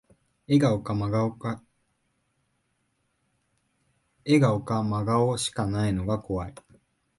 [0.47, 1.11] 笑顔か真
[5.05, 6.55] 顔しかないのが怖い